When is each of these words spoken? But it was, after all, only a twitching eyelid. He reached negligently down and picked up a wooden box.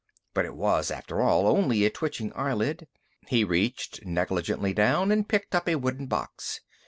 But 0.33 0.45
it 0.45 0.55
was, 0.55 0.89
after 0.89 1.21
all, 1.21 1.45
only 1.45 1.85
a 1.85 1.91
twitching 1.91 2.31
eyelid. 2.35 2.87
He 3.27 3.43
reached 3.43 4.03
negligently 4.03 4.73
down 4.73 5.11
and 5.11 5.29
picked 5.29 5.53
up 5.53 5.69
a 5.69 5.75
wooden 5.75 6.07
box. 6.07 6.59